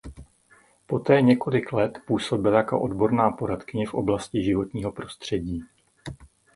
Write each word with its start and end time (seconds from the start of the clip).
Poté 0.87 1.21
několik 1.21 1.71
let 1.73 1.99
působila 2.07 2.57
jako 2.57 2.81
odborná 2.81 3.31
poradkyně 3.31 3.87
v 3.87 3.93
oblasti 3.93 4.43
životního 4.43 4.91
prostředí. 4.91 5.63